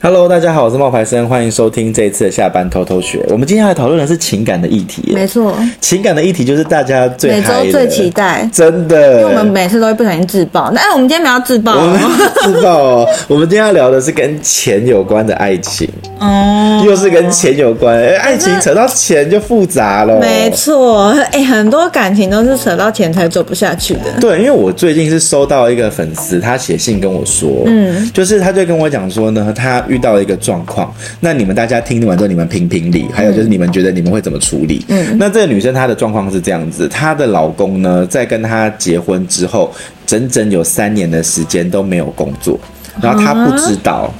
[0.00, 3.24] Hello，大家好，我是冒牌生，欢迎收听这一次的下班偷偷学。
[3.30, 10.70] 我们今天要来讨论的是情感的议题，没错，情感的议题就是大家最每周最期待，真的，因为我们每次都会不小心自爆。
[10.70, 12.00] 那我们今天没有自爆，我们
[12.44, 13.08] 自爆哦。
[13.26, 15.88] 我们今天要聊的是跟钱有关的爱情，
[16.20, 20.20] 哦，又是跟钱有关，哎，爱情扯到钱就复杂了。
[20.20, 24.02] 没错，哎，很多感情都是扯到钱才走不下去的。
[24.20, 29.77] 对，因为我最近是收到一个粉丝，他写信跟我说，嗯，就是他就跟我讲说呢，他。
[29.88, 34.84] 遇到了一个状况，那你们大家听完之后，你们评评理，还有就是你们觉得你们会怎么处理？
[34.88, 39.72] 嗯，那这个女生她的状况是这样子，她的老公呢，在跟她结婚之后，
[40.06, 42.58] 整整有三年的时间都没有工作，
[43.00, 44.12] 然后她不知道，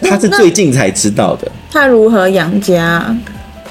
[0.00, 1.50] 她是最近才知道的。
[1.70, 3.16] 她如何养家？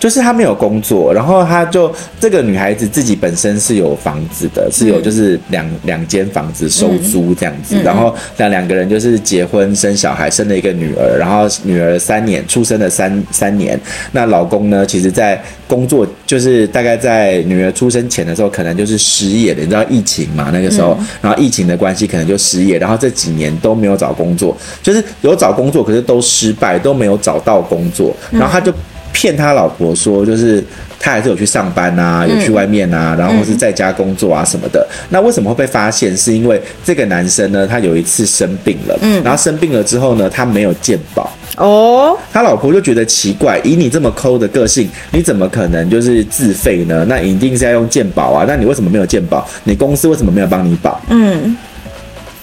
[0.01, 13.79] 就是她没有工作，然后她就这个女孩子自己本身是有房子的，是有就是两两间房子收租这样子，然后那两个人就是结婚生小孩，生了一个女儿，然后女儿三年出生了三三年，
[14.11, 28.73] 那老公呢，其实在工作就是大概在女儿出生前的时候，可能就是失业的，你知道疫情嘛，那个时候，然后疫情的关系可能就失业，然后这几年都没有找工作，就是有找工作，可是都失败，都没有找到工作，然后他就。
[29.11, 30.63] 骗他老婆说，就是
[30.99, 34.87] 他还是有去上班啊，有去外面啊，然后是在家工作啊什么的。
[35.09, 36.15] 那为什么会被发现？
[36.15, 47.05] 是因为这个男生呢，他有一次生病了，嗯，然后生病了之后呢，他没有健保哦，他老婆就觉得奇怪，以你这么抠的个性，你怎么可能就是自费呢？
[47.07, 49.47] 那一定是要用健保啊，那你为什么没有健保？
[49.63, 51.01] 你公司为什么没有帮你保？
[51.09, 51.55] 嗯。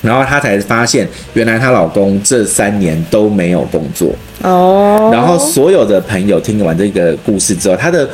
[0.01, 5.11] 然后她才发现，原来她老公这三年都没有工作哦。
[5.13, 8.09] 然后所有的朋友听完这个故事之后，她的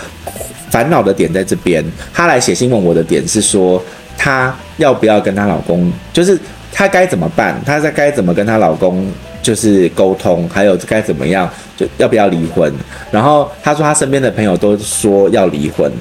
[0.71, 1.85] 烦恼的点在这边。
[2.13, 3.83] 她来写信问我的点是说，
[4.17, 6.39] 她要不要跟她老公，就是
[6.73, 7.61] 她该怎么办？
[7.65, 9.07] 她在该怎么跟她老公
[9.43, 12.73] 就是沟通，还有该怎么样，就要不要离婚？
[13.11, 15.93] 然后她说，她身边的朋友都说要离婚。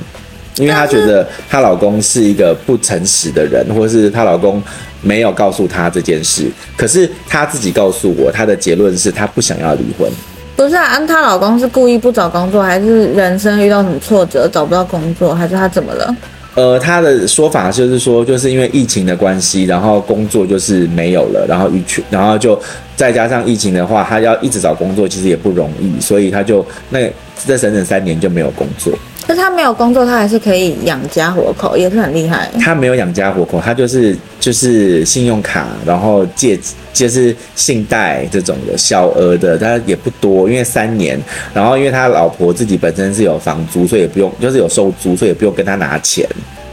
[0.57, 4.61] 因为她觉得她老公是一个不诚实的人，或者是她老公
[5.01, 6.49] 没有告诉她这件事。
[6.77, 10.09] 可是她自己告诉我，她的结论是她不想要离婚。
[10.55, 16.15] 不是啊，她老公是故意不找工作，还是人生遇到什么挫折找不到工作，还是他怎么了？
[16.53, 22.57] 呃，她的说法就是说，就是因为疫情的关系，然后工作就是没有了，然后一去，然后就
[22.95, 26.99] 再加上疫情的话，她要一直找工作，其实也不容易，所以她就那
[27.43, 28.93] 这整整三年就没有工作。
[29.25, 32.49] 可是他没有工作，他还是可以养家活口，也是很厉害。
[32.59, 36.59] 他没有养家活口，他就是就是信用卡，然后借
[36.91, 41.17] 就是信贷这种的小额的，他也不多，因为三年。
[41.53, 46.27] 然后因为他老婆自己本身是有房租，所以也不用，就是有收租，所以也不用跟他拿钱。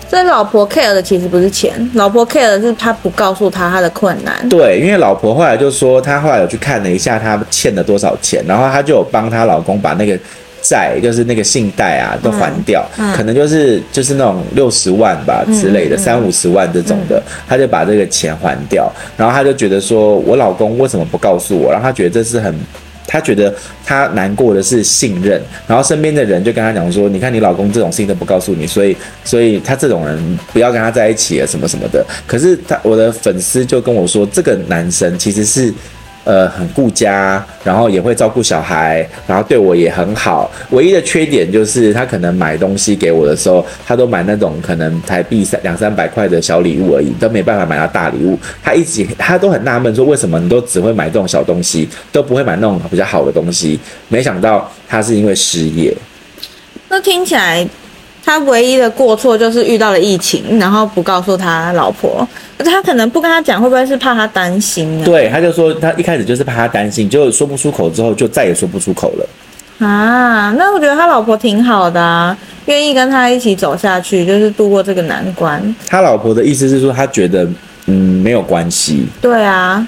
[0.09, 4.49] 所以老婆 care 的其实不是钱，老婆 care 的是他不告诉他他的困难。
[4.49, 10.19] 对，因为老婆后来就说，他后来有去看了一下他欠了多少钱，然后他就有帮他老公把那个。
[10.63, 21.71] 债就是那个信贷啊，都还掉，嗯嗯、可能就是就是那种六十万吧之类的，三五十万这种的，他就把这个钱还掉，然后他就觉得说，我老公为什么不告诉我？
[21.71, 22.55] 然后他觉得这是很，
[23.07, 23.55] 他觉得
[23.85, 32.05] 他难过的是信任，然后身边的人就跟他讲说，你看你老公这种事情都不告诉你，所以所以他这种人不要跟他在一起啊，什么什么的。
[32.27, 35.73] 可是他我的粉丝就跟我说，这个男生其实是。
[36.31, 40.49] 呃，很顾家，然后也会照顾小孩，然后对我也很好。
[40.71, 48.39] 唯一的缺点就是他可能买东西给我的时候，他都买那种可能台币三两三百块的小礼物而已，都没办法买到大礼物。
[48.63, 53.81] 他一直他都很纳闷，说为什么你都只会买这种小东西，都不会买那种比较好的东西？
[54.07, 55.93] 没想到他是因为失业。
[56.89, 57.67] 那听起来。
[58.25, 62.27] 他唯一的过错就是遇到了疫情，然后不告诉他老婆。
[62.59, 65.05] 他可能不跟他讲，会不会是怕他担心啊？
[65.05, 69.87] 对，他就说他一开始就是怕他担心，就说不出口，之后就再也说不出口了。
[69.87, 72.37] 啊，那我觉得他老婆挺好的啊，
[72.67, 75.75] 愿意跟他一起走下去，就是度过这个难关。
[75.89, 77.49] 他老婆的意思是说，他觉得
[77.87, 79.07] 嗯没有关系。
[79.23, 79.87] 对啊。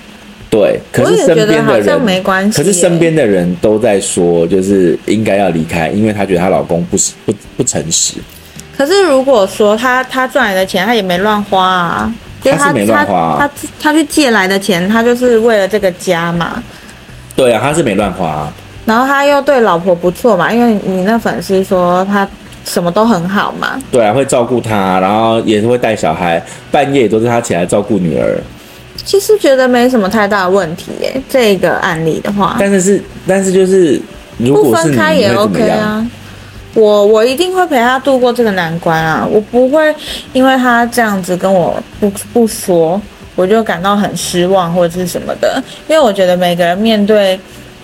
[0.52, 2.58] 对，可是身边的人好像没关系。
[2.58, 8.16] 可是身边的人都在说，就是应该要离开，因为她觉得她老公不是不不诚实。
[8.76, 12.14] 可是如果说她她赚来的钱，她也没乱花啊，
[12.44, 13.36] 她是没乱花啊。
[13.40, 13.50] 她
[13.80, 16.62] 她去借来的钱，她就是为了这个家嘛。
[17.34, 18.52] 对啊，她是没乱花啊。
[18.84, 22.28] 然后他又对老婆不错嘛，因为你那粉丝说他
[22.66, 23.80] 什么都很好嘛。
[23.90, 28.38] 对啊，会照顾她，然后也是会带小孩，半夜都是他起来照顾女儿。
[29.04, 32.56] 其实觉得没什么太大的问题耶，这个案例的话。
[32.58, 34.00] 但是是，但是就是，
[34.38, 36.06] 如果是，不分开也 OK 啊。
[36.74, 39.94] 我我一定会陪他度过这个难关啊，我不会
[40.32, 42.98] 因为他这样子跟我不不说，
[43.34, 45.62] 我就感到很失望或者是什么的。
[45.86, 47.38] 因为我觉得每个人面对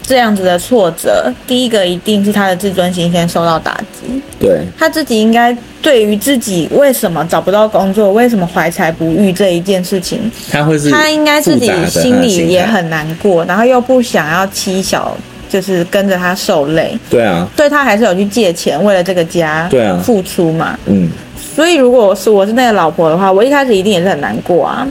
[0.09, 4.23] 这样子的挫折，第一个一定是他的自尊心先受到打击。
[4.41, 10.19] 对，他自己应该对于自己为什么找不到工作，为什么怀才不遇这一件事情，
[10.51, 15.15] 他会是他应该自己心里也很难过，然后又不想要妻小，
[15.47, 16.97] 就是跟着他受累。
[17.11, 20.79] 对啊，所以他还是有去借钱，为了这个家对啊付出嘛。
[20.87, 21.11] 嗯，
[21.55, 24.89] 所以如果是我是那个老婆的话，我一开始一定也是很难过啊。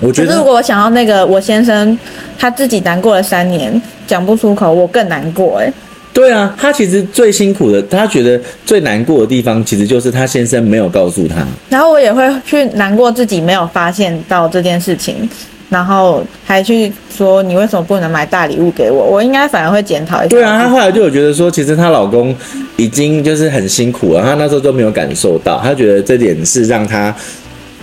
[0.00, 1.98] 我觉得，如果我想要那个我先生
[2.38, 5.72] 他自己难过了三年，讲不出口，我更难过哎、欸。
[6.12, 11.36] 对啊，他其实最辛苦的，他觉得最难过的地方，其实就是他先生没有告诉他。
[11.68, 15.28] 然后我也会去难过自己没有发现到这件事情，
[15.68, 19.04] 然后还去说你为什么不能买大礼物给我？
[19.04, 20.28] 我应该反而会检讨一下。
[20.28, 22.34] 对啊，她后来就有觉得说，其实她老公
[22.76, 27.14] 已经就是很辛苦了，她那时候都没有感受到，她觉得这点是让他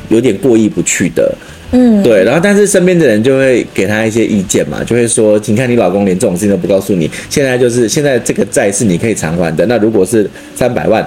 [0.09, 1.33] 有点过意不去的。
[1.71, 11.05] 嗯，对，然后但是身边的人就会给他一些意见嘛，就会说，你看你老公连这种事情都不告诉你，现在就是现在这个债是你可以偿还的，那如果是三百万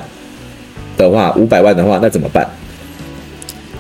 [0.97, 2.47] 的话，五百万的话，那怎么办？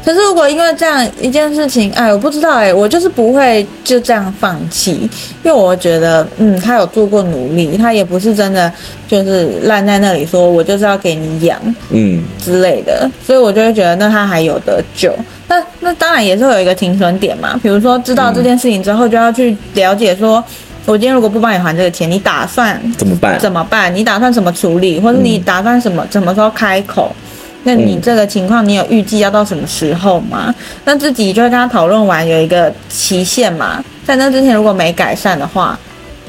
[0.08, 4.92] 可是如果因为这样一件事情，哎，我不知道哎，我就是不会就这样放弃，
[5.42, 8.72] 因为我觉得，嗯，他有做过努力，他也不是真的
[9.06, 11.60] 就是烂在那里说，我就是要给你养，
[11.90, 15.14] 嗯之类的，所以我就会觉得，那他还有得救。
[15.46, 20.42] 那那当然也是会有一个停损点嘛，比如说知道这件事情之后，就要去了解说，
[20.86, 23.38] 我今天如果不帮你还这个钱，你打算怎么办？
[23.38, 23.94] 怎么办？
[23.94, 24.98] 你打算怎么处理？
[24.98, 26.02] 或者你打算什么？
[26.10, 27.14] 什么时候开口？
[27.64, 30.54] 那你这个情况，你有预计要到什么时候吗？
[30.84, 33.84] 那自己就会跟他讨论完，有一个期限嘛。
[34.06, 35.78] 在那之前如果没改善的话，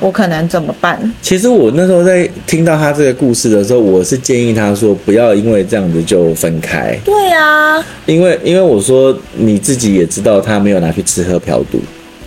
[0.02, 1.00] 我可能怎么办？
[1.22, 6.98] 其实我那时候在听到他这个故事的时候，我是建议他说不要因为这样子就分开。
[7.06, 11.80] 对啊，因为因为我说你自己也知道他没有拿去吃喝嫖赌。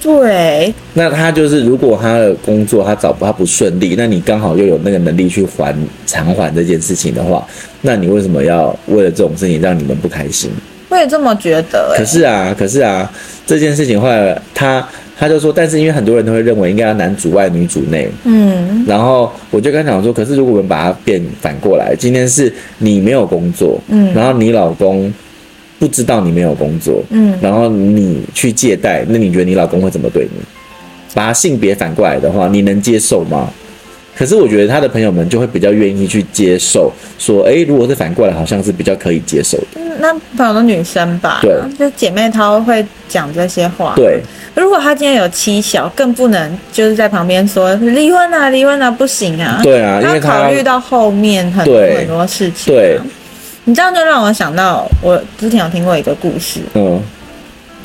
[0.02, 5.72] 对，那他就是，如果他的工作他找不他不顺利，那你刚好又有那个能力去还
[6.06, 7.46] 偿还这件事情的话，
[7.82, 10.50] 那你为什么要为了这种事情让你们不开心？
[10.88, 11.94] 我也这么觉得。
[11.96, 13.08] 可是啊，可是啊，
[13.46, 14.84] 这件事情后来他
[15.16, 25.14] 他就说，但是因为很多人都会认为应该要男主外女主内，嗯，然后我就跟他讲说，可是如果我们把它变反过来，今天是你没有工作，嗯，然后你老公。
[25.82, 30.40] 不知道你没有工作，嗯，然后你去借贷，那你觉得你老公会怎么对你？
[31.12, 33.50] 把性别反过来的话，你能接受吗？
[34.14, 39.80] 可是我觉得他的朋友们就会比较愿意去接受，说，哎，如果是反过来，好像是比较可以接受的。
[39.98, 43.94] 那朋友的女生吧，对，就姐妹她会讲这些话。
[43.96, 44.20] 对，
[44.54, 49.58] 如果她今天有妻小，更不能就是在旁边说离婚啊，离婚啊，不行啊。
[49.64, 52.76] 对啊，因为他考虑到后面很多很多事情啊。
[52.76, 53.00] 对。
[53.64, 57.00] 你这样就让我想到，我之前有听过一个故事，嗯，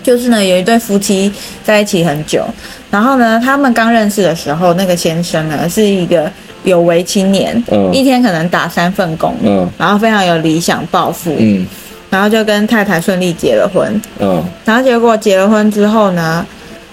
[0.02, 1.32] 就是呢，有一对夫妻
[1.64, 2.44] 在一起很久，
[2.90, 6.32] 然后呢，他们刚认识的时候，那个先生呢是一个
[6.64, 11.64] 有为青年，嗯，一天可能打三份工，嗯，然后非常有理想抱负，嗯，
[12.10, 16.44] 然后就跟太太顺利结了婚，嗯，然后结果结了婚之后呢，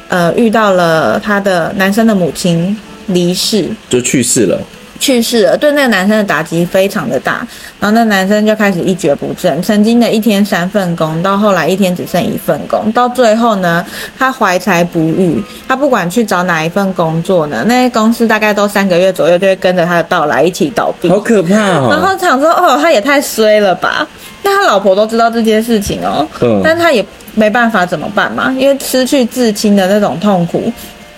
[0.09, 2.77] 呃，遇到了他的男生的母亲
[3.07, 4.61] 离世，就去世了。
[4.99, 7.47] 去世了，对那个男生的打击非常的大，
[7.81, 13.85] 然后那男生就开始一蹶不振，曾经的一天三份工，到后来一天只剩一份工，到最后呢，
[14.19, 21.89] 他怀才不遇，他不管去找哪一份工作呢，那些公司大概都三个月左右就会跟着他的到来一起倒闭，好可怕哦。
[21.91, 24.07] 然后想说，哦，他也太衰了吧？
[24.43, 30.73] 那他老婆都知道这件事情哦，嗯，但他也没办法怎么办嘛，因为失去至亲的那种痛苦。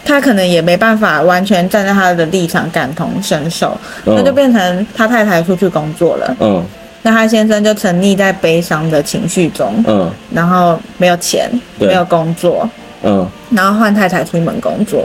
[0.07, 6.65] 他可能也没办法完全站在他的立场感同身受，那、嗯、就变成他太太出去工作了，嗯，
[7.03, 12.69] 那他先生就沉溺在悲伤的情绪中，嗯，然后没有钱，没有工作，
[13.03, 15.05] 嗯，然后换太太出门工作，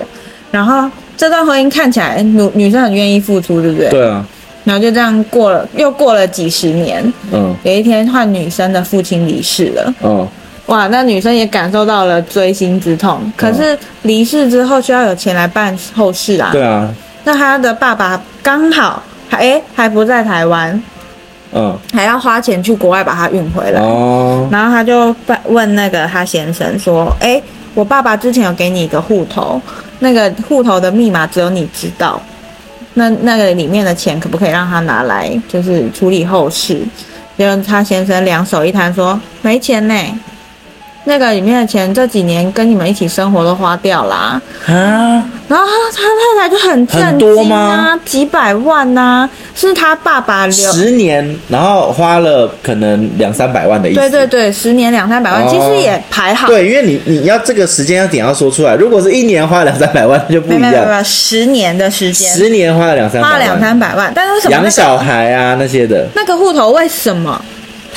[0.51, 3.89] 然后这段婚姻看起来女女生很愿意付出，对不对？
[3.89, 4.23] 对啊，
[4.63, 10.27] 然后就这样过了，又过了几十年，嗯，有一天换女生的父亲离世了，嗯。
[10.67, 13.19] 哇，那女生也感受到了锥心之痛。
[13.35, 16.49] 可是离世之后需要有钱来办后事啊。
[16.51, 16.93] 对啊。
[17.23, 20.81] 那他的爸爸刚好还哎还不在台湾，
[21.51, 23.81] 嗯，还要花钱去国外把他运回来。
[23.81, 24.47] 哦。
[24.51, 25.13] 然后他就
[25.45, 27.41] 问那个他先生说：“哎，
[27.73, 29.61] 我爸爸之前有给你一个户头，
[29.99, 32.21] 那个户头的密码只有你知道。
[32.93, 36.81] 那那个里面的钱可不可以让他拿来，就是处理后事？”
[37.37, 39.93] 结果他先生两手一摊说：“没钱呢。”
[41.05, 44.41] 那个里面的钱这几年跟你们一起生活都花掉啦。
[44.67, 46.03] 啊，然后他他
[46.43, 47.99] 太太就很震惊啊，多吗？
[48.05, 53.99] 几百万呐，啊，是他爸爸留十年，然后花了可能两三百万的意思。
[53.99, 56.47] 对对对，十年两三百万，哦，其实也还好。
[56.47, 60.61] 对，因为你你要这个时间要点要说出来，如果是一年花两三百万就不一样。
[60.61, 66.07] 没有没有，十年的时间，十年花了两三百万，花了两三百万，但是为什么，那个，养小孩啊那些的？
[66.15, 67.43] 那个户头为什么？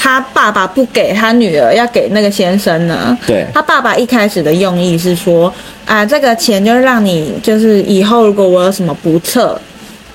[0.04, 3.16] 他爸爸不给他女儿，要给那个先生呢？
[3.26, 5.50] 对，他爸爸一开始的用意是说，
[5.87, 9.58] 啊，这个钱就是让你，就是以后如果我有什么不测，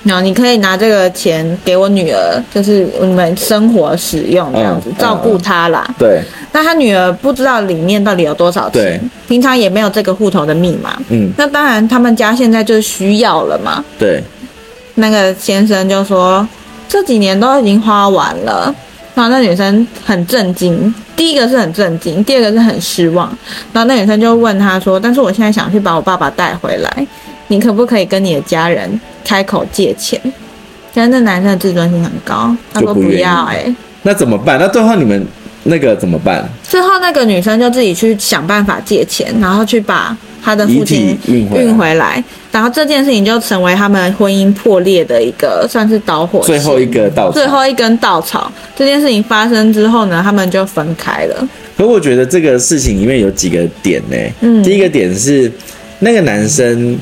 [0.04, 5.84] 然后你可以拿这个钱给我女儿，就是你们生活使用这样子，嗯、照顾她啦。
[5.98, 6.22] 对。
[6.52, 10.96] 那他女儿不知道里面到底有多少钱，平常也没有这个户头的密码。
[11.08, 11.32] 嗯。
[11.36, 13.84] 那当然，他们家现在就是需要了嘛。
[13.98, 14.22] 对。
[14.94, 16.46] 那个先生就说，
[16.88, 18.72] 这几年都已经花完了。
[19.14, 23.28] 然后那女生很震惊，第一个是很震惊，第二个是很失望。
[23.72, 27.06] 然后那女生就问他说：“但是我现在想去把我爸爸带回来，
[27.48, 30.20] 你可不可以跟你的家人开口借钱？”
[30.94, 33.56] 但是那男生的自尊心很高，他说不要、欸。
[33.56, 34.58] 哎，那怎么办？
[34.58, 35.26] 那最后你们
[35.64, 36.48] 那个怎么办？
[36.62, 40.16] 最后那个女生就自己去想办法借钱，然后去把。
[40.42, 48.50] 他的父亲运回来，然后这件事情就成为他们婚姻破裂的一个算是导火线，最后一个稻草，最后一根稻草。
[48.76, 51.48] 这件事情发生之后呢，他们就分开了。
[51.76, 54.16] 可我觉得这个事情里面有几个点呢？
[54.40, 55.50] 嗯，第一个点是
[56.00, 56.98] 那个男生，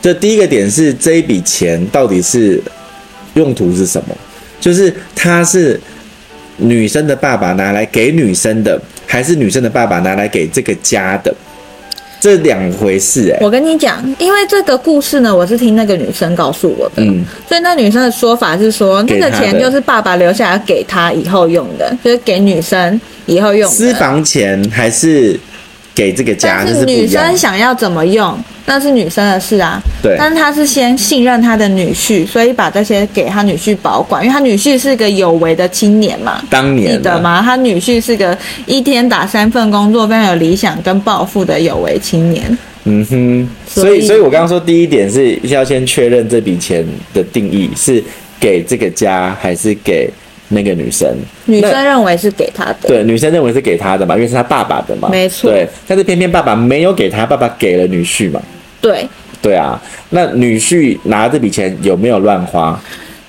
[0.00, 2.62] 就第一个点是这一笔钱到底是
[3.34, 4.16] 用途是什么？
[4.60, 5.80] 就是他是
[6.58, 11.34] 女生的爸爸拿来给女生的，还是女生的爸爸拿来给这个家的？
[12.20, 23.74] 这两回事哎、欸，我跟你讲，因为这个故事呢，我是听那个女生告诉我的，嗯，所以那女生的说法是说，那个钱就是爸爸留下来给她以后用的，就是给女生以后用的。
[23.74, 25.40] 私房钱还是？
[26.00, 29.78] 给这个家，但是女生想要怎么用，那是女生的事啊。
[30.02, 36.42] 对，但是他是先信任他的女婿，所以把这些给他女婿保管，因为他女婿是个有为的青年嘛。
[36.48, 37.42] 当年记得吗？
[37.44, 42.56] 他女婿是个一天打三份工作，非常有理想跟抱负的有为青年。
[42.84, 48.02] 嗯哼，所以，所以我刚刚说第一点是要先确认这笔钱的定义是
[48.40, 50.08] 给这个家还是给。
[50.52, 51.08] 那个女生，
[51.46, 55.50] 女生认为是给他的，对，女生认为是给他的嘛，因为是他爸爸的嘛，没错。
[55.50, 58.42] 对，但是偏偏爸爸没有给他，爸爸给了女婿嘛。
[58.80, 59.08] 对，
[59.40, 59.80] 对啊，
[60.10, 62.78] 那女婿拿这笔钱有没有乱花？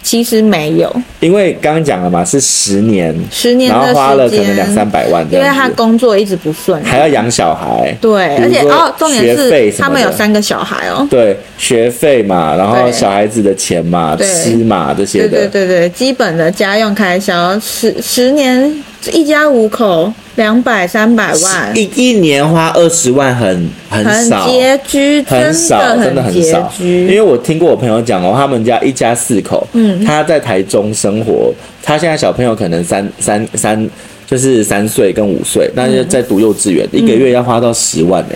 [0.04, 20.12] 其实没有，因为刚刚讲了嘛，是十年，十年，然后花了可能两三百万，因为他工作一直不顺，还要养小孩，对，而且哦，重点是他们有三个小孩哦，对，学费嘛，然后小孩子的钱嘛，吃嘛这些的，对对对，基本的家用开销，十十年一家五口。
[20.36, 26.72] 两百三百万，一一年花二十万很很少，很拮据，很少，真的很少。
[26.80, 31.54] 因为我听过我朋友讲哦，他们家一家四口，嗯，他在台中生活，
[31.84, 33.90] 他现在小朋友可能三三三，
[34.26, 38.36] 就是三岁跟五岁，那就在读幼稚园，一个月要花到十万呢。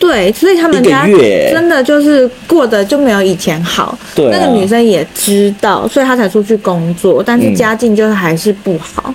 [0.00, 3.96] 对，所以他们家真的就是过得就没有以前好。
[4.16, 9.14] 对，那个女生也知道，所以她才出去工作，但是家境就是还是不好。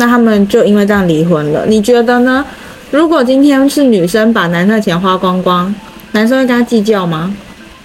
[0.00, 2.42] 那他们就因为这样离婚了，你觉得呢？
[2.90, 5.72] 如果今天是女生把男生的钱花光光，
[6.12, 7.32] 男生会跟他计较吗？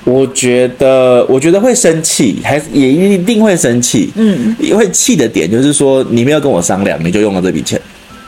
[0.06, 4.14] 我觉得，我觉得会生气，还也一定会生气。
[4.16, 7.80] 嗯，会气的点就是说，你没有跟我商量，你就用了这笔钱。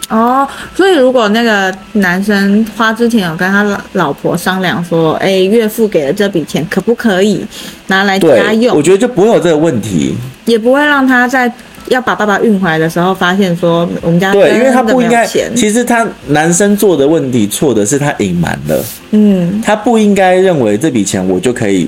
[0.10, 7.46] 哦，所以如果那个男生花之前有跟他老老婆商量说，哎，岳父给了这笔钱，可不可以
[7.88, 8.76] 拿来家用？
[8.76, 10.14] 我觉得就不会有这个问题，
[10.44, 11.50] 也不会让他在。
[11.90, 15.26] 要把爸爸运回来的时候，发现说我们家对，因为他不应该。
[15.56, 21.88] 其实他男生做的问题错的是他隐瞒了，嗯，他不应该认为这笔钱我就可以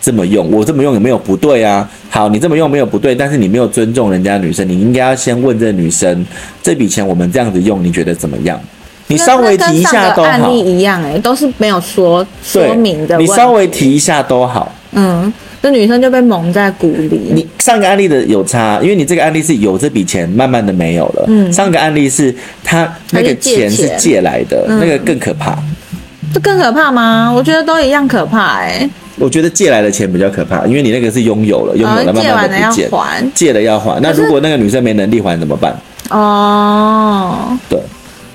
[0.00, 1.88] 这么用，我这么用有没有不对啊？
[2.08, 6.24] 好，你这么用没有不对，但是你没有尊重人家女生，你应该要先问这个女生，
[6.62, 8.58] 这笔钱我们这样子用，你觉得怎么样？
[9.08, 10.28] 你稍微提一下都好。
[10.28, 13.16] 案例一样哎、欸，都是没有说说明的。
[13.18, 14.72] 你稍微提一下都好。
[14.92, 15.32] 嗯。
[15.62, 17.32] 这女生就被蒙在鼓里。
[17.32, 21.24] 你上个案例的有差，因为你这个案例是有这笔钱，慢慢的没有了。
[21.28, 25.56] 嗯，上个案例是他那个钱是借来的，那个更可怕。
[26.32, 27.32] 这更可怕吗？
[27.34, 28.90] 我觉得都一样可怕哎、欸。
[29.18, 32.90] 我觉得借来的钱比较可怕，因为你那个是拥有了，拥有了慢慢的不见，
[33.34, 33.98] 借了要还。
[34.02, 35.74] 那如果那个女生没能力还怎么办？
[36.10, 37.80] 哦，对。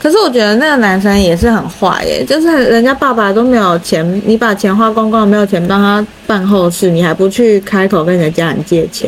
[0.01, 9.08] 可是我觉得那个男生也是很坏耶，就是人家爸爸都没有钱，你把钱花光光，没有钱帮他办后事，你还不去开口跟你的家人借钱？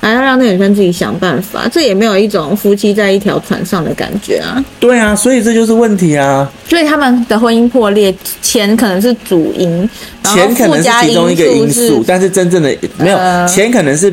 [0.00, 4.64] 还要让那女生自己想办法，这也没有一种夫妻在一条船上的感觉啊。
[4.78, 6.50] 对啊，所以这就是问题啊。
[6.66, 9.86] 所以他们的婚姻破裂，钱可能是主因，
[10.24, 14.10] 钱可能是其中一个因素，但是真正的没有、呃、钱可能是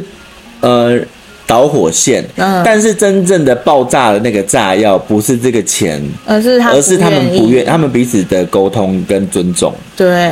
[0.59, 0.99] 呃。
[1.47, 9.73] 导火线，嗯，但是真正的爆炸的那个炸药不是这个钱，而是他，而是他们不愿，他们彼此的沟通跟尊重。
[9.95, 10.29] 对，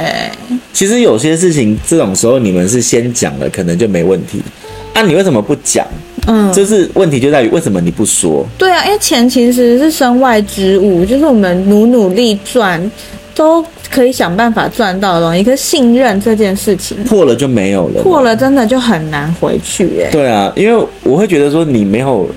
[0.73, 4.43] 其实有些事情这种时候你们是先讲了，可能就没问题。
[4.93, 5.87] 那、啊、你为什么不讲？
[6.27, 8.45] 嗯，就是问题就在于为什么你不说？
[8.57, 12.91] 对啊，因为钱其实是身外之物，就是我们努努力赚。
[13.35, 20.09] 都可以想办法赚到的东西，可是信任这件事情破了就没有了，破了真的就很难回去耶。
[20.11, 22.27] 对啊，因为我会觉得说你没有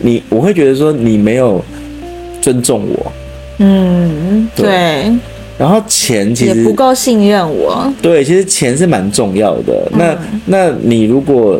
[0.00, 1.64] 你，我会觉得说你没有
[2.42, 3.12] 尊重我。
[3.58, 4.66] 嗯，对。
[4.66, 5.12] 对，
[5.56, 7.90] 然后钱其实也不够信任我。
[8.02, 9.88] 对，其实钱是蛮重要的。
[9.92, 11.58] 那、嗯、那你如果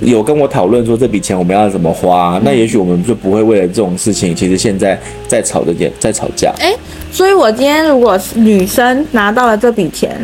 [0.00, 4.96] 有跟我讨论说这笔钱我们要怎么花，嗯、那也许我们就不会为了这种事情，其实现在
[5.26, 6.52] 在吵着点，在吵架。
[6.60, 6.72] 哎。
[7.12, 10.16] 所以，我今天如果女生拿到了这笔钱，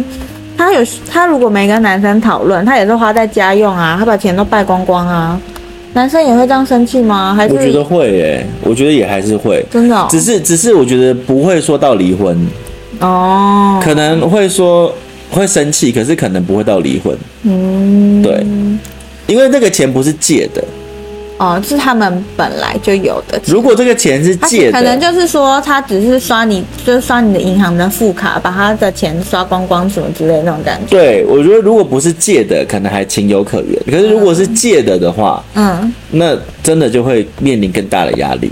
[0.57, 5.39] 她有她如果没跟男生讨论，她也是花在家用啊，她把钱都败光光啊，
[5.93, 7.35] 男生也会这样生气吗？
[7.35, 12.35] 还是我觉得会诶、欸，我觉得也还是会，真的、哦，只是只是我觉得不会说到离婚。
[13.01, 14.93] 哦，可能会说
[15.31, 18.45] 会生气，可是可能不会到离婚，嗯，对，
[19.27, 20.65] 因为那个钱不是借的。
[21.39, 23.41] 哦，是他们本来就有的。
[23.47, 30.91] 如果这个钱是借的，可能就是说他只是刷你，就是刷你的银行的副卡，把他的钱刷光光什么之类的那种感觉。
[30.91, 33.81] 对，我觉得如果不是借的，可能还情有可原。
[33.87, 38.51] 可是如果是借的的话，嗯，那真的就会面临更大的压力。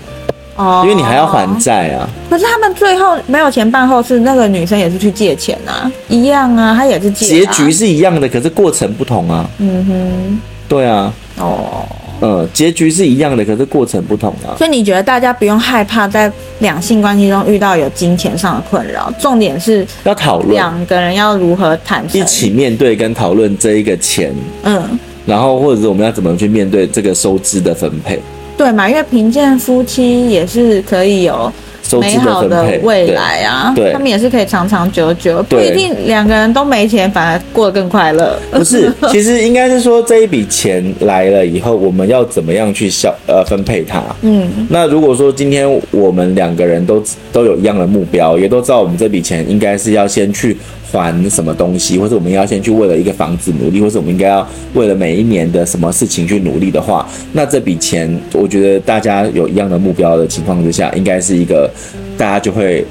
[0.55, 2.09] 哦，因为你还要还债啊。
[2.31, 7.26] 可是他们最后没有钱办后事，那个女生也是去借钱啊，一样啊，她也是借。
[7.26, 9.45] 结局是一样的，可是过程不同啊。
[9.59, 11.12] 嗯哼，对啊。
[11.40, 11.85] 哦。
[12.21, 14.57] 嗯，结局是一样的，可是过程不同啊。
[14.57, 16.31] 所以你觉得大家不用害怕在
[16.61, 24.35] 两性关系中遇到有金钱上的困扰，重点是要讨论两个人要如何坦诚一起面对跟讨论这一个钱。
[24.63, 28.19] 嗯，然后或者是我们要怎么去面对这个收支的分配？
[28.57, 31.53] 对嘛，因为贫贱夫妻也是可以有。
[32.00, 38.38] 美好的未来啊，对，他们也是可以长长久久，不一定两个人都没钱，反而过得更快乐。
[38.50, 44.02] 不是，其实应该是说这一笔钱来了以后，我们要怎么样去消呃分配它？
[44.23, 50.56] 嗯，那如果说今天我们两个人都都有一样的目标，也都知道我们这笔钱应该是要先去。
[51.00, 61.71] 还什么东西，或者我们要先去为了一个房子努力，或者我们应该要为了每一年的什么事情去努力的话，那这笔钱，我觉得大家有一样的目标的情况之下，应该是一个
[62.17, 62.85] 大家就会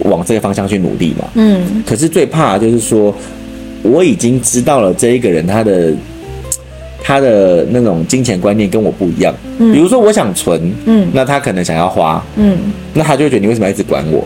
[0.00, 1.28] 往这个方向去努力嘛。
[1.34, 1.82] 嗯。
[1.86, 3.14] 可是最怕就是说，
[3.82, 5.92] 我已经知道了这一个人他的
[7.02, 9.34] 他的那种金钱观念跟我不一样。
[9.58, 9.72] 嗯。
[9.72, 12.58] 比如说我想存，嗯，那他可能想要花，嗯，
[12.92, 14.24] 那他就会觉得你为什么要一直管我？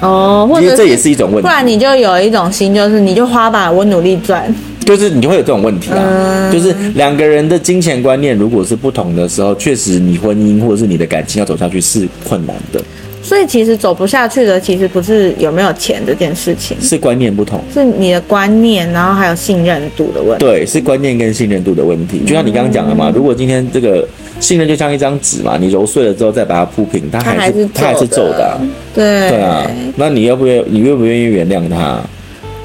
[0.00, 4.52] 哦，或者这也是一种问题，不然你就有一种心，就是你就花吧，我努力赚。
[4.84, 12.82] 就是你就会有这种问题啊，嗯、就是两个人的金钱观念如果是不同的时候，确实你婚姻或者是你的感情要走下去是困难的。
[13.22, 20.44] 所以其实走不下去的，其实不是有没有钱这件事情，是观念不同，是你的观念，然后还有信任度的问题。
[20.44, 22.20] 对，是观念跟信任度的问题。
[22.26, 24.06] 就像你刚刚讲的嘛，嗯、如果今天这个
[24.40, 28.60] 信任就像一张纸嘛，你揉碎了之后再把它铺平，它还是它还是皱的、啊。
[28.92, 30.64] 对对啊，那你要不愿？
[30.68, 32.00] 你愿不愿意原谅他？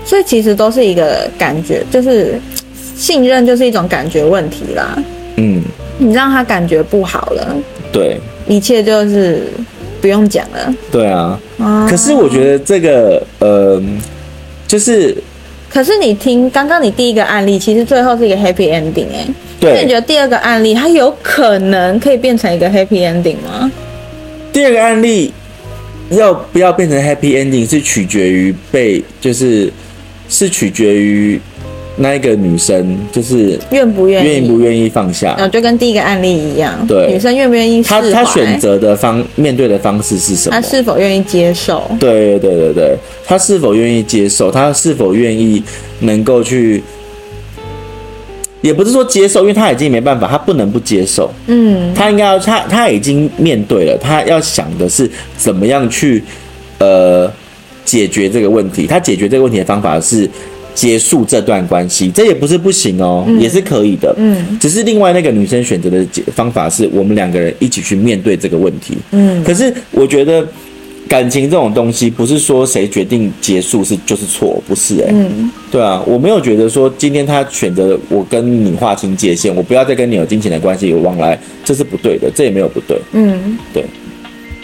[0.04, 2.41] 所以其实都是一个感觉，就是
[2.96, 4.98] 信任就是一种感觉问题啦。
[5.36, 5.62] 嗯，
[6.00, 7.56] 你让他感觉不好了，
[7.91, 8.17] 对，
[8.48, 9.43] 一切就是。
[10.08, 10.74] 不用讲了。
[10.89, 11.38] 对啊，
[11.89, 13.84] 可是我觉得这个，呃，
[14.65, 15.13] 就是，
[15.70, 19.28] 可是你听刚刚你第一个案例，其实最后是一个 happy ending 哎。
[19.60, 19.74] 对。
[19.74, 23.70] 那你觉得第二个案例它有可能可以变成一个 happy ending 吗？
[24.54, 25.34] 第二个案例
[26.12, 29.70] 要不要变成 happy ending 是取决于被，就是
[30.30, 31.38] 是取决于。
[31.99, 35.36] 那一个女生就是愿不愿意，愿意不愿意放下？
[35.39, 36.86] 嗯，就跟第一个案例一样。
[36.88, 37.81] 对，女生愿不愿意？
[37.81, 40.55] 她她选择的方面对的方式是什么？
[40.55, 41.89] 她是否愿意接受？
[41.99, 44.51] 对对对对，她是否愿意接受？
[44.51, 45.63] 她是否愿意
[46.01, 46.83] 能够去？
[48.62, 51.31] 也不是说接受，因为她已经没办法，她不能不接受。
[51.47, 56.23] 嗯，她应该要，她她已经面对了，她要想的是怎么样去
[56.77, 57.27] 呃
[57.83, 58.86] 解决这个问题。
[58.86, 60.29] 她解决这个问题的方法是。
[60.77, 64.13] 结束这段关系，这也不是不行哦，嗯、也是可以的。
[64.15, 68.95] 嗯，只是另外那个女生选择的解方法是我们两个人一起去面对这个问题。
[69.09, 70.47] 嗯，可是我觉得
[71.07, 75.13] 感情这种东西，不是说谁决定结束是就是错，不是哎、欸。
[75.13, 82.95] 嗯，对啊，我没有觉得说今天他选择我跟你划清界限，我不要再跟你有金钱的关系有往来，这是不对的，这也没有不对。
[83.13, 83.83] 嗯，对。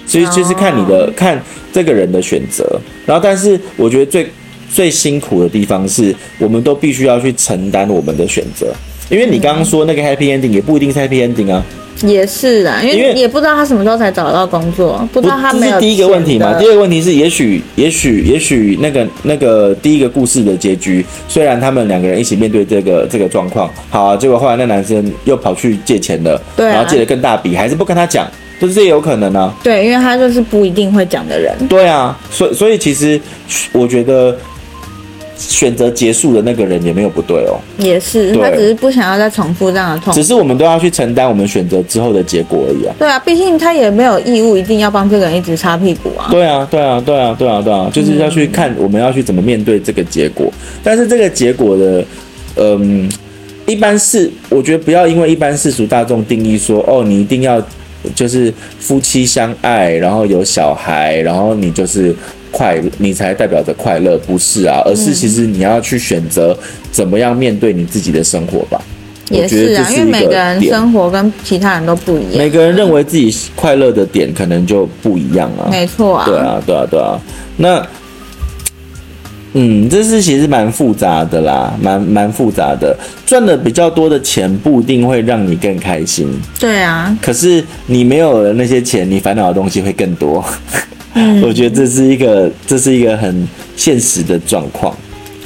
[0.05, 4.27] 所以就是看你的、哦、看这个人的选择，然后但是我觉得最
[4.73, 8.73] 最辛苦的地方是，我们都必须要去承担我们的选择，
[9.09, 11.63] 因为你刚刚说那个 happy ending 也不一定是 happy ending 啊。
[12.01, 15.73] 也是啊，因为也不知道他什么时候才找到工作，不知道他没有。
[15.73, 16.57] 这是第一个问题嘛？
[16.59, 28.27] 第二个问题是，也许也许也许那个那个第一个故事的结局，虽然他们两个人一起面对这个这个状况，好啊，结果后来那男生又跑去借钱了，对啊，然后借了更大笔，还是不跟他讲。
[28.59, 31.53] 就是这也有可能啊，对，因为他就是不一定会讲的人。
[31.67, 33.19] 对啊，所以所以其实
[33.73, 34.37] 我觉得
[35.37, 40.19] 选择结束的那个人也没有不对哦，也是，他只是不想要再重复这样的痛苦。
[40.19, 42.93] 只是我们都要去承担我们选择之后的结果而已啊。
[42.99, 46.27] 对啊，毕竟他也没有义务一定要帮这个人一直擦屁股啊。
[46.31, 50.51] 对啊，对啊，对啊，对啊，对啊，就是要去看我们要去怎么面对这个结果。
[50.83, 52.05] 但是这个结果的，
[52.55, 53.09] 嗯，
[53.65, 57.61] 一般是我觉得不要因为一般世俗大众定义说，哦，你一定要。
[58.13, 62.13] 就是夫妻相爱，然后有小孩，然后你就是
[62.53, 64.81] 快，你才代表着快乐，不是啊？
[64.85, 66.57] 而是其实你要去选择
[66.91, 68.79] 怎么样面对你自己的生活吧。
[69.29, 75.67] 也是啊，因为每个人生活跟其他人都不一样，每个人认为自己快乐的点可能就不一样啊。
[75.71, 77.19] 没错啊，对啊，对啊，对啊。
[77.57, 77.85] 那。
[79.55, 82.97] 嗯，这是其实蛮复杂的啦，蛮蛮复杂的。
[83.23, 86.27] 赚的比较多的钱不一定会让你更开心。
[86.59, 87.15] 对啊。
[87.21, 90.43] 可是你没有了那些钱，你烦恼的东西会更多。
[91.13, 91.41] 嗯。
[91.41, 94.95] 我觉得这是一个，这是一个很现实的状况。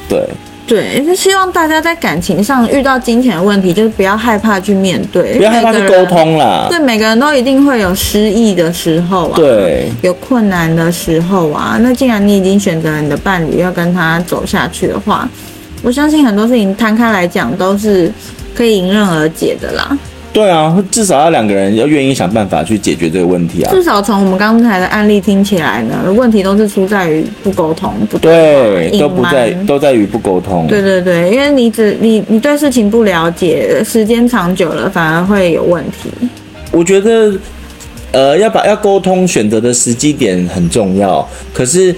[0.07, 0.23] 对。
[0.67, 6.67] 对，就希望大家在感情上遇到金钱的问题，就是不要害怕去面对，不要害怕去沟通啦。
[6.69, 11.77] 对，每个人都一定会有失意的时候啊，对，有困难的时候啊。
[11.79, 15.29] 那既然你已经选择了你的伴侣要跟他走下去的话，
[15.81, 18.11] 我相信很多事情摊开来讲都是
[18.53, 19.97] 可以迎刃而解的啦。
[20.37, 23.71] 对啊，至少要两个人要愿意想办法去解决这个问题啊。
[23.71, 30.67] 至少从我们刚才的案例听起来呢，问题都是出在于不沟通，不对，都不在，都在于不沟通。
[30.67, 36.11] 对对对，因为你只你你对事情不了解，时间长久了反而会有问题。
[36.71, 37.33] 我觉得，
[38.11, 41.95] 呃，要把要沟通选择的时机点很重要，可是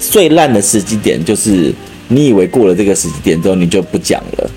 [0.00, 1.72] 最烂的时机点就是
[2.08, 4.50] 你以为过了这个时机点之后，你就不讲了。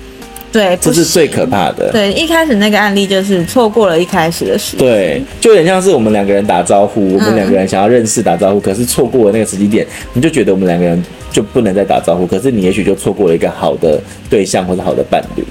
[0.52, 1.90] 对，这是最可怕的。
[1.90, 4.76] 对，一开始那个案例就是错过了一开始的时机。
[4.76, 15.42] 对，就有点像是我们两个人打招呼，我们两个人想要认识打招呼，嗯、可是错过了那个时机点，你就觉得我们两个人就不能再打招呼，可是你也许就错过了一个好的对象或者好的伴侣。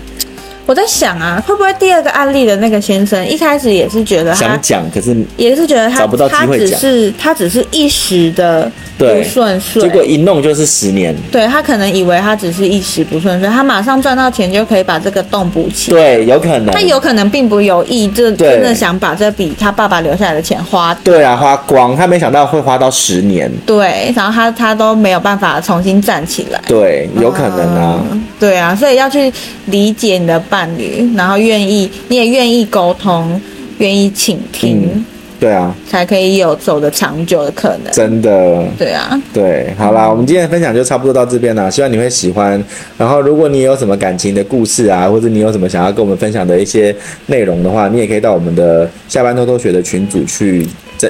[0.68, 11.16] 我在想啊，会不会第二个案例的那个先生一开始也是觉得他想讲，可是也是觉得他找不到机会讲，他只是他只是一时的不顺遂，结果一弄就是十年。
[11.32, 15.92] 对，他可能以为他只是一时不顺遂，他马上赚到钱就可以把这个洞补齐。
[15.92, 16.72] 对，有可能。
[16.72, 20.94] 他有可能并不有意，就真的想把这笔他爸爸留下来的钱花。
[21.04, 23.52] 对啊，花光，他没想到会花到十年。
[23.66, 26.62] 对，然后他他都没有办法重新站起来。
[26.68, 28.00] 对，有可能啊。
[28.12, 29.32] 嗯、对啊，所以要去
[29.66, 33.40] 理解你的伴侣，然后愿意，你也愿意沟通，
[33.78, 34.90] 愿意倾听。
[34.94, 35.06] 嗯
[35.42, 37.92] 对啊，才可以有走得长久的可能。
[37.92, 38.64] 真的。
[38.78, 39.20] 对啊。
[39.34, 42.64] 对，好啦，我们今天的分享就差不多到这边了，希望你会喜欢。
[42.96, 50.68] 然后，如果你有什么感情的故事啊，或者你有什么想要跟我们分享的一些内容的话，你也可以到我们的下班偷偷学的群组去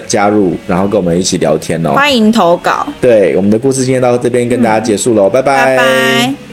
[0.08, 1.92] 加入，然后跟我们一起聊天哦。
[1.92, 2.88] 欢迎投稿。
[3.02, 5.76] 对，我们的故事今天到这边跟大家结束喽，嗯、拜拜。
[5.76, 6.51] 拜拜。